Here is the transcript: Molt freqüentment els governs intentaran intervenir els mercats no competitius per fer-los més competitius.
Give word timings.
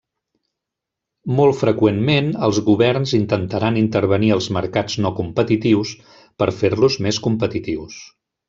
Molt 1.39 1.57
freqüentment 1.59 2.31
els 2.47 2.61
governs 2.71 3.13
intentaran 3.19 3.77
intervenir 3.83 4.33
els 4.39 4.49
mercats 4.59 4.97
no 5.07 5.15
competitius 5.23 5.95
per 6.43 6.53
fer-los 6.63 7.01
més 7.09 7.25
competitius. 7.29 8.05